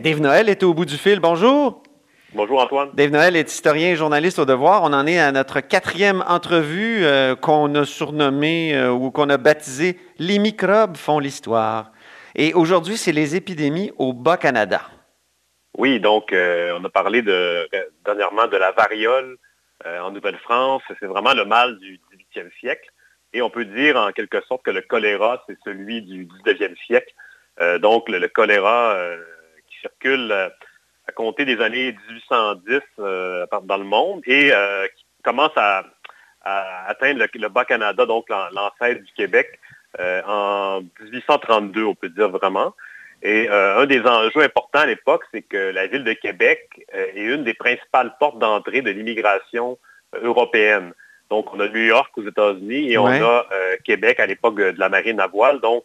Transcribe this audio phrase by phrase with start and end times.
[0.00, 1.20] Dave Noël est au bout du fil.
[1.20, 1.82] Bonjour.
[2.32, 2.90] Bonjour Antoine.
[2.94, 4.82] Dave Noël est historien et journaliste au Devoir.
[4.82, 9.36] On en est à notre quatrième entrevue euh, qu'on a surnommée euh, ou qu'on a
[9.36, 11.92] baptisée Les microbes font l'histoire.
[12.34, 14.80] Et aujourd'hui, c'est les épidémies au Bas-Canada.
[15.76, 17.68] Oui, donc euh, on a parlé de,
[18.06, 19.36] dernièrement de la variole
[19.84, 20.82] en Nouvelle-France.
[20.98, 22.00] C'est vraiment le mal du
[22.34, 22.88] 18e siècle.
[23.34, 27.12] Et on peut dire en quelque sorte que le choléra, c'est celui du 19e siècle.
[27.80, 28.96] donc le, le choléra
[29.80, 30.48] circule euh,
[31.08, 35.84] à compter des années 1810 euh, dans le monde et euh, qui commence à,
[36.86, 39.60] atteindre le, Bas-Canada, donc l'ancêtre du Québec,
[39.98, 42.74] en 1832, on peut dire vraiment.
[43.22, 47.44] Et un des enjeux importants à l'époque, c'est que la ville de Québec est une
[47.44, 49.76] des principales portes d'entrée de l'immigration
[50.14, 50.94] européenne.
[51.28, 53.44] Donc, on a New York aux États-Unis et on a
[53.84, 55.60] Québec à l'époque de la marine à voile.
[55.60, 55.84] Donc,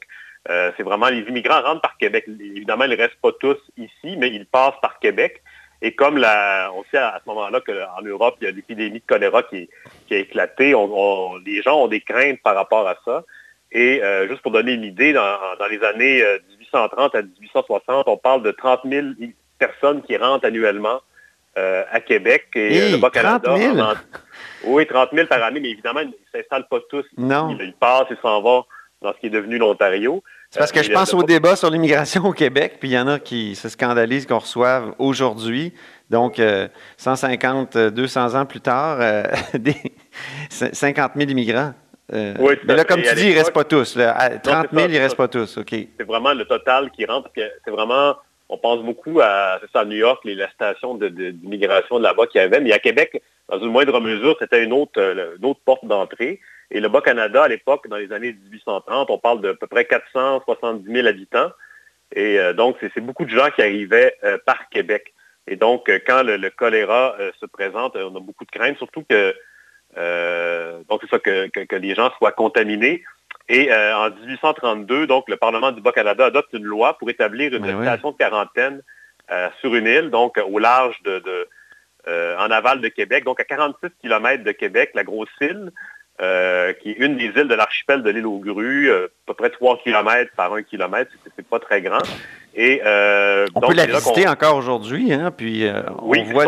[0.49, 2.25] euh, c'est vraiment les immigrants rentrent par Québec.
[2.27, 5.41] Évidemment, ils ne restent pas tous ici, mais ils passent par Québec.
[5.81, 9.05] Et comme la, on sait à, ce moment-là qu'en Europe, il y a l'épidémie de
[9.05, 9.69] choléra qui,
[10.11, 10.75] a éclaté,
[11.45, 13.23] les gens ont des craintes par rapport à ça.
[13.71, 15.37] Et euh, juste pour donner une idée, dans,
[15.69, 19.07] les années 1830 euh, à 1860, on parle de 30 000
[19.59, 21.01] personnes qui rentrent annuellement
[21.57, 23.55] à Québec et le Bas-Canada.
[24.65, 27.05] Oui, 30 000 par année, mais évidemment, ils ne s'installent pas tous.
[27.17, 27.55] Non.
[27.57, 28.65] Ils, passent et s'en vont
[29.05, 30.23] dans ce qui est devenu l'Ontario.
[30.49, 33.07] C'est parce que je pense au débat sur l'immigration au Québec, puis il y en
[33.07, 35.73] a qui se scandalisent qu'on reçoive aujourd'hui,
[36.09, 36.41] donc
[36.97, 39.75] 150, euh, 200 ans plus tard, euh, des
[40.49, 41.73] 50 000 immigrants.
[42.13, 43.97] Euh, oui, mais là, comme tu dis, ils ne restent pas tous.
[43.97, 45.57] À 30 000, ils ne restent pas tous.
[45.57, 45.69] OK.
[45.71, 47.29] C'est vraiment le total qui rentre.
[47.35, 48.15] C'est vraiment,
[48.47, 52.41] on pense beaucoup à, ça, à New York, les, la station d'immigration de, là-bas qu'il
[52.41, 52.59] y avait.
[52.59, 54.99] Mais à Québec, dans une moindre mesure, c'était une autre,
[55.39, 56.39] une autre porte d'entrée.
[56.71, 60.91] Et le Bas-Canada, à l'époque, dans les années 1830, on parle de peu près 470
[60.91, 61.51] 000 habitants.
[62.13, 65.13] Et euh, donc, c'est beaucoup de gens qui arrivaient euh, par Québec.
[65.47, 69.33] Et donc, euh, quand le, choléra se présente, on a beaucoup de craintes, surtout que,
[70.89, 73.03] donc c'est ça, que, les gens soient contaminés.
[73.47, 78.11] Et en 1832, donc, le Parlement du Bas-Canada adopte une loi pour établir une station
[78.11, 78.81] de quarantaine
[79.61, 81.47] sur une île, donc au large de,
[82.07, 85.71] en aval de Québec, donc à 46 km de Québec, la grosse île.
[86.21, 89.33] Euh, qui est une des îles de l'archipel de l'île aux grues, euh, à peu
[89.33, 91.99] près 3 km par 1 km, c'est pas très grand.
[92.55, 95.67] Et, euh, on peut la visiter encore aujourd'hui, hein, puis
[96.01, 96.45] on voit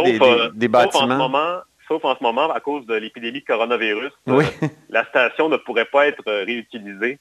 [0.54, 0.90] des, bâtiments.
[0.90, 4.14] Sauf en, ce moment, sauf en ce moment, à cause de l'épidémie de coronavirus,
[4.90, 7.20] la station ne pourrait pas être réutilisée.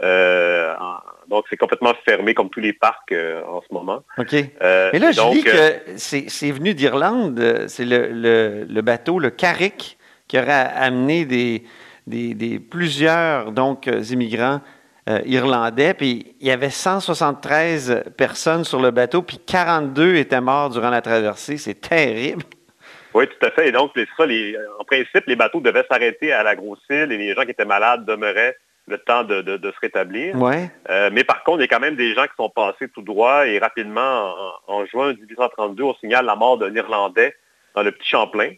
[0.00, 4.04] donc, c'est complètement fermé comme tous les parcs en ce moment.
[4.18, 4.34] OK.
[4.60, 7.64] Mais là, je dis que c'est venu d'Irlande.
[7.66, 9.98] C'est le, le, bateau, le Carrick,
[10.28, 11.64] qui aurait amené des,
[12.08, 14.60] des, plusieurs donc, euh, immigrants
[15.08, 20.70] euh, irlandais, puis il y avait 173 personnes sur le bateau, puis 42 étaient morts
[20.70, 21.56] durant la traversée.
[21.56, 22.42] C'est terrible.
[23.14, 23.68] Oui, tout à fait.
[23.68, 24.24] Et donc, ça,
[24.78, 27.64] en principe, les bateaux devaient s'arrêter à la grosse île et les gens qui étaient
[27.64, 30.34] malades demeuraient le temps de, se rétablir.
[30.36, 30.70] Ouais.
[30.88, 33.02] Euh, mais par contre, il y a quand même des gens qui sont passés tout
[33.02, 34.34] droit et rapidement,
[34.66, 37.34] en, en juin 1832, on signale la mort d'un Irlandais
[37.74, 38.50] dans le Petit Champlain.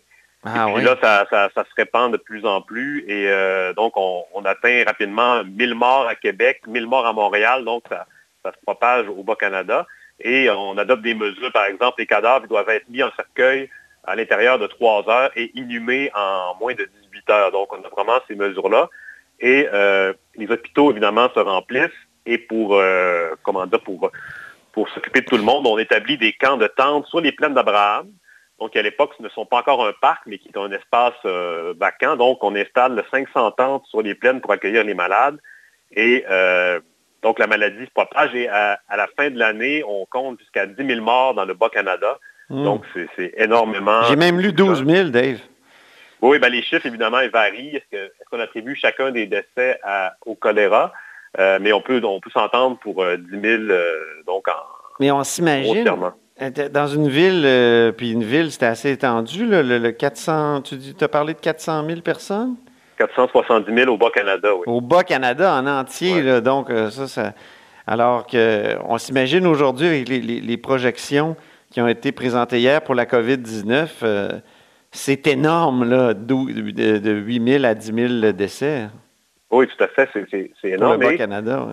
[0.44, 3.04] Ah, et puis là, ça, se répand de plus en plus.
[3.06, 7.64] Et euh, donc, on, atteint rapidement 1000 morts à Québec, 1000 morts à Montréal.
[7.64, 8.06] Donc, ça,
[8.44, 9.86] se propage au Bas-Canada.
[10.20, 11.52] Et on adopte des mesures.
[11.52, 13.68] Par exemple, les cadavres doivent être mis en cercueil
[14.04, 17.52] à l'intérieur de 3 heures et inhumés en moins de 18 heures.
[17.52, 18.88] Donc, on a vraiment ces mesures-là.
[19.40, 21.90] Et euh, les hôpitaux, évidemment, se remplissent.
[22.24, 24.10] Et pour, euh, comment dire, pour,
[24.72, 27.54] pour s'occuper de tout le monde, on établit des camps de tentes sur les plaines
[27.54, 28.10] d'Abraham
[28.60, 31.14] donc à l'époque, ce ne sont pas encore un parc, mais qui est un espace
[31.24, 32.16] euh, vacant.
[32.16, 35.38] Donc on installe 500 tentes sur les plaines pour accueillir les malades.
[35.92, 36.78] Et euh,
[37.22, 40.86] donc la maladie se propage et à, la fin de l'année, on compte jusqu'à 10
[40.86, 42.18] 000 morts dans le Bas-Canada.
[42.50, 42.64] Hmm.
[42.64, 42.84] Donc
[43.16, 44.02] c'est énormément.
[44.04, 45.38] J'ai même lu 12 000, Dave.
[46.20, 47.76] Oui, ben, les chiffres, évidemment, ils varient.
[47.76, 49.80] Est-ce qu'on attribue chacun des décès
[50.26, 50.92] au choléra?
[51.38, 53.62] Euh, mais on peut, on peut s'entendre pour 10 000,
[54.26, 54.52] donc en...
[54.98, 55.88] Mais on s'imagine,
[56.72, 61.34] dans une ville, euh, puis une ville, c'était assez étendu, le, 400, tu as parlé
[61.34, 62.56] de 400 000 personnes?
[62.96, 64.62] 470 000 au Bas-Canada, oui.
[64.66, 67.32] Au Bas-Canada en entier, donc euh, ça, ça,
[67.87, 71.37] alors qu'on s'imagine aujourd'hui avec les, projections
[71.70, 74.40] qui ont été présentés hier pour la COVID-19.
[74.90, 78.88] c'est énorme, là, de, de 8 000 à 10 000 décès.
[79.50, 80.08] Oui, tout à fait.
[80.31, 81.00] C'est énorme.
[81.00, 81.66] Pour le Canada,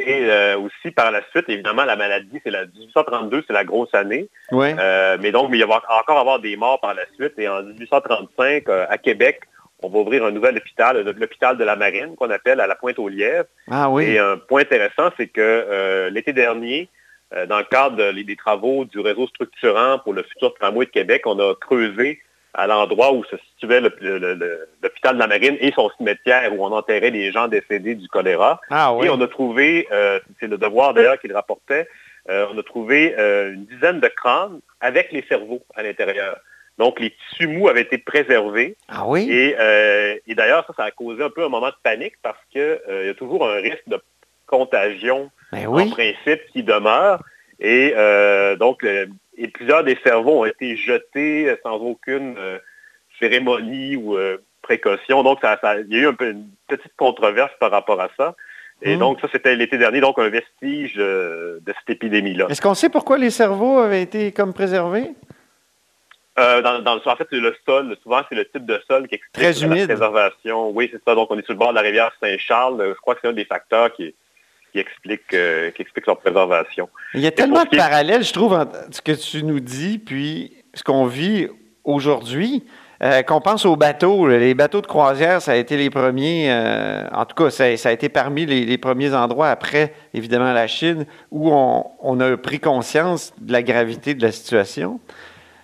[0.00, 4.28] Et aussi, par la suite, évidemment, la maladie, c'est la 1832, c'est la grosse année.
[4.52, 4.74] Oui.
[5.20, 7.32] mais donc, il va y avoir, encore avoir des morts par la suite.
[7.38, 9.40] Et en 1835, à Québec,
[9.82, 13.48] on va ouvrir un nouvel hôpital, l'hôpital de la Marine, qu'on appelle à la Pointe-aux-Lièvres.
[13.70, 14.04] Ah oui.
[14.04, 16.88] Et un point intéressant, c'est que euh, l'été dernier,
[17.34, 21.22] euh, dans le cadre des travaux du réseau structurant pour le futur tramway de Québec,
[21.26, 22.20] on a creusé
[22.54, 27.10] à l'endroit où se situait l'hôpital de la Marine et son cimetière où on enterrait
[27.10, 28.60] les gens décédés du choléra.
[28.70, 29.06] Ah oui.
[29.06, 31.88] Et on a trouvé, euh, c'est le devoir d'ailleurs qu'il rapportait,
[32.28, 36.38] on a trouvé une dizaine de crânes avec les cerveaux à l'intérieur.
[36.78, 38.76] Donc, les tissus mous avaient été préservés.
[38.88, 39.28] Ah oui?
[39.30, 42.60] Euh, et, d'ailleurs, ça, ça a causé un peu un moment de panique parce qu'il
[42.60, 44.00] euh, y a toujours un risque de
[44.46, 47.22] contagion ben en principe qui demeure.
[47.58, 48.86] Et euh, donc,
[49.38, 52.36] et plusieurs des cerveaux ont été jetés sans aucune
[53.18, 54.16] cérémonie ou
[54.62, 55.22] précaution.
[55.22, 58.34] Donc, ça, il y a eu un peu une petite controverse par rapport à ça.
[58.82, 58.98] Et hmm.
[59.00, 62.46] donc, ça, c'était l'été dernier, donc un vestige de cette épidémie-là.
[62.48, 65.10] Est-ce qu'on sait pourquoi les cerveaux avaient été comme préservés?
[66.38, 67.96] Euh, dans, dans, en fait, c'est le sol.
[68.02, 70.70] Souvent, c'est le type de sol qui explique la préservation.
[70.70, 71.14] Oui, c'est ça.
[71.16, 72.94] Donc, on est sur le bord de la rivière Saint-Charles.
[72.94, 74.14] Je crois que c'est un des facteurs qui,
[74.84, 76.88] qui euh, qui explique leur préservation.
[77.14, 80.52] Il y a tellement de parallèles, je trouve, entre ce que tu nous dis, puis
[80.74, 81.48] ce qu'on vit
[81.84, 82.64] aujourd'hui.
[83.00, 86.52] Euh, qu'on pense aux bateaux, les bateaux de croisière, ça a été les premiers,
[87.12, 91.52] en tout cas, ça, a été parmi les, premiers endroits après, évidemment, la Chine, où
[91.52, 94.98] on, on, a pris conscience de la gravité de la situation.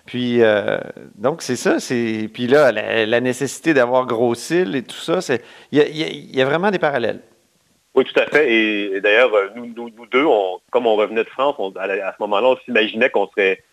[0.05, 0.77] Puis, euh,
[1.15, 1.77] donc, c'est ça.
[1.79, 5.19] Puis là, la, nécessité d'avoir gros cils et tout ça,
[5.71, 7.21] il y, a, vraiment des parallèles.
[7.95, 8.51] Oui, tout à fait.
[8.51, 10.25] Et, d'ailleurs, euh, nous, nous, deux,
[10.71, 13.63] comme on revenait de France, à, ce moment-là, on s'imaginait qu'on serait,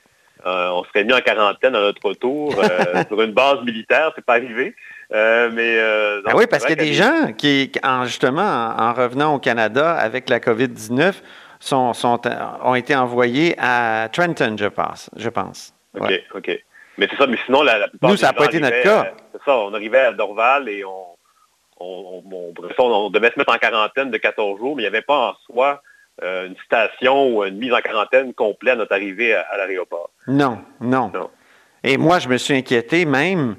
[0.46, 2.54] euh, on serait mis en quarantaine à notre retour
[3.08, 4.12] sur une base militaire.
[4.14, 4.74] C'est pas arrivé.
[5.10, 5.78] mais
[6.26, 7.72] ah oui, parce qu'il y a des gens qui,
[8.04, 11.14] justement, en, revenant au Canada avec la COVID-19,
[11.58, 12.20] sont, sont,
[12.64, 15.10] ont été envoyés à Trenton, je pense.
[15.16, 15.74] Je pense.
[15.98, 16.50] OK, OK.
[16.98, 19.12] Mais c'est ça, mais sinon, la, plupart Nous, ça n'a pas été notre cas.
[19.32, 21.16] C'est ça, on arrivait à Dorval et on,
[21.82, 25.30] on, on, devait se mettre en quarantaine de 14 jours, mais il n'y avait pas
[25.30, 25.82] en soi
[26.22, 30.10] euh, une station ou une mise en quarantaine complète à notre arrivée à, l'aéroport.
[30.26, 31.10] Non, non,
[31.82, 33.56] Et moi, je me suis inquiété même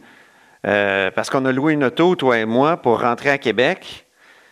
[0.65, 4.05] euh, parce qu'on a loué une auto, toi et moi, pour rentrer à Québec.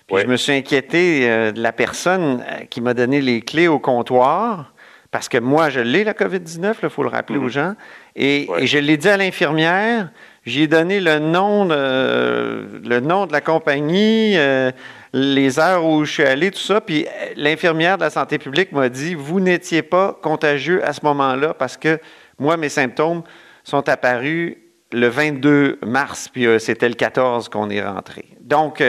[0.07, 3.79] Puis je me suis inquiété euh, de la personne qui m'a donné les clés au
[3.79, 4.74] comptoir
[5.12, 7.50] parce que moi, je l'ai, la COVID-19, il faut le rappeler aux mhm.
[7.50, 7.75] gens.
[8.15, 10.09] Et, je l'ai dit à l'infirmière,
[10.45, 14.71] j'ai donné le nom, de, le nom de la compagnie, euh,
[15.13, 16.81] les heures où je suis allé, tout ça.
[16.81, 21.01] Puis euh, l'infirmière de la santé publique m'a dit, vous n'étiez pas contagieux à ce
[21.05, 21.99] moment-là parce que
[22.39, 23.21] moi, mes symptômes
[23.63, 24.57] sont apparus
[24.93, 28.25] le 22 mars, puis euh, c'était le 14 qu'on est rentré.
[28.41, 28.83] Donc,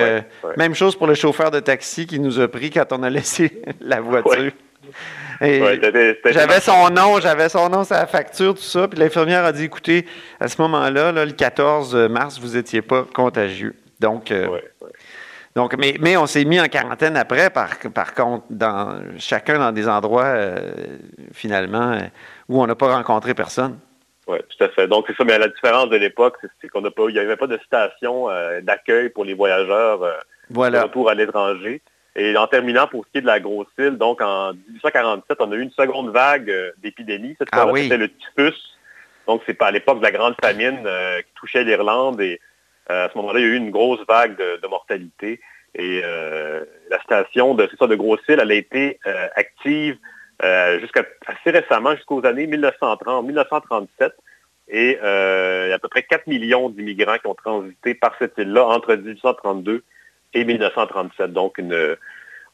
[0.57, 3.63] même chose pour le chauffeur de taxi qui nous a pris quand on a laissé
[3.81, 4.51] la voiture
[5.43, 8.87] j'avais son nom, j'avais son nom la facture, tout ça.
[8.87, 10.07] Puis l'infirmière a dit, écoutez,
[10.41, 13.75] à ce moment-là, le 14 mars, vous n'étiez pas contagieux.
[14.01, 14.59] Donc, euh,
[15.55, 19.73] donc mais, mais on s'est mis en quarantaine après, par, par contre, dans, chacun dans
[19.73, 20.73] des endroits, euh,
[21.33, 21.99] finalement,
[22.49, 23.79] où on n'a pas rencontré personne.
[24.29, 24.87] Oui, tout à fait.
[24.87, 27.37] Donc, c'est ça, mais la différence de l'époque, c'est qu'on n'a pas, il n'y avait
[27.37, 30.01] pas de station euh, d'accueil pour les voyageurs
[30.51, 30.85] voilà.
[30.85, 31.83] retour à l'étranger.
[32.15, 35.53] Et en terminant, pour ce qui est de la grosse île, donc en 1847, on
[35.53, 37.35] a eu une seconde vague euh, d'épidémie.
[37.39, 38.59] Cette ah fois c'était le typhus.
[39.27, 42.21] Donc, c'est pas à l'époque de la grande famine euh, qui touchait l'Irlande.
[42.21, 42.41] Et
[42.91, 45.41] euh, à ce moment-là, il y a eu une grosse vague de, mortalité.
[45.75, 48.99] Et la station de, ça, de Grosse-Île, elle a été
[49.37, 49.97] active
[50.81, 54.13] jusqu'à assez récemment, jusqu'aux années 1930, 1937.
[54.69, 58.37] Et il y a à peu près 4 millions d'immigrants qui ont transité par cette
[58.37, 59.83] île-là entre 1832
[60.35, 61.33] et 1937.
[61.33, 61.97] Donc, une,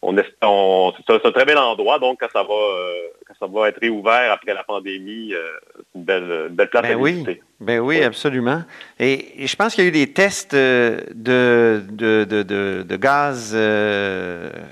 [0.03, 1.99] on, on c'est un très bel endroit.
[1.99, 2.93] Donc, quand ça va, euh,
[3.27, 5.43] quand ça va être réouvert après la pandémie, euh,
[5.77, 7.41] c'est une belle, belle place ben à oui.
[7.61, 8.63] Ben oui, absolument.
[9.01, 12.43] Et, je pense qu'il y a eu des tests euh, de, de, de,
[12.83, 13.57] de, gaz.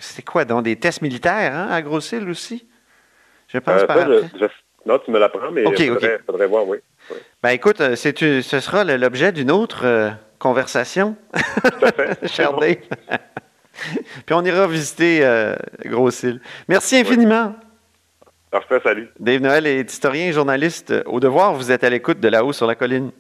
[0.01, 0.65] c'est quoi donc?
[0.65, 2.67] Des tests militaires hein, à Grosse-Île aussi?
[3.49, 4.09] Je pense par
[4.87, 6.79] Non, tu me l'apprends, mais il faudrait, voir, oui.
[7.43, 11.17] Ben écoute, ce sera l'objet d'une autre conversation.
[12.27, 12.77] Cher Dave.
[14.27, 16.41] Puis on ira visiter euh, Gros-Île.
[16.69, 17.55] Merci infiniment.
[18.51, 19.09] Parfait, salut.
[19.21, 21.55] Dave Noël est historien et journaliste au devoir.
[21.55, 23.11] Vous êtes à l'écoute de là-haut sur la colline.